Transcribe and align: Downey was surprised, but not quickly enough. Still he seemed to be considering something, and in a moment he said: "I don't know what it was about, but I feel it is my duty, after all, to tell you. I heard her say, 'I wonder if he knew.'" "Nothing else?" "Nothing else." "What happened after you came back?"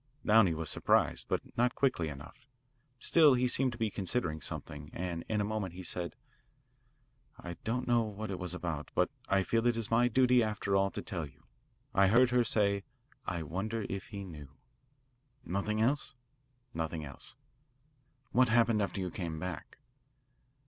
Downey 0.25 0.55
was 0.55 0.71
surprised, 0.71 1.27
but 1.27 1.55
not 1.55 1.75
quickly 1.75 2.07
enough. 2.09 2.47
Still 2.97 3.35
he 3.35 3.47
seemed 3.47 3.71
to 3.73 3.77
be 3.77 3.91
considering 3.91 4.41
something, 4.41 4.89
and 4.93 5.23
in 5.29 5.39
a 5.39 5.43
moment 5.45 5.75
he 5.75 5.83
said: 5.83 6.15
"I 7.39 7.57
don't 7.63 7.87
know 7.87 8.01
what 8.01 8.31
it 8.31 8.39
was 8.39 8.55
about, 8.55 8.89
but 8.95 9.11
I 9.29 9.43
feel 9.43 9.67
it 9.67 9.77
is 9.77 9.91
my 9.91 10.07
duty, 10.07 10.41
after 10.41 10.75
all, 10.75 10.89
to 10.89 11.03
tell 11.03 11.27
you. 11.27 11.43
I 11.93 12.07
heard 12.07 12.31
her 12.31 12.43
say, 12.43 12.83
'I 13.27 13.43
wonder 13.43 13.85
if 13.89 14.05
he 14.07 14.23
knew.'" 14.23 14.57
"Nothing 15.45 15.79
else?" 15.81 16.15
"Nothing 16.73 17.05
else." 17.05 17.35
"What 18.31 18.49
happened 18.49 18.81
after 18.81 18.99
you 19.01 19.11
came 19.11 19.37
back?" 19.37 19.77